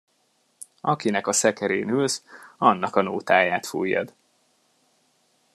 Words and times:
Akinek 0.81 1.27
a 1.27 1.31
szekerén 1.31 1.89
ülsz, 1.89 2.23
annak 2.57 2.95
a 2.95 3.01
nótáját 3.01 3.65
fújjad. 3.65 4.13